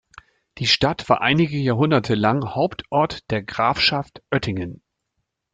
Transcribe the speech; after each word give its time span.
Die 0.57 0.65
Stadt 0.65 1.09
war 1.09 1.21
einige 1.21 1.57
Jahrhunderte 1.59 2.15
lang 2.15 2.55
Hauptort 2.55 3.29
der 3.29 3.43
Grafschaft 3.43 4.23
Oettingen. 4.31 4.81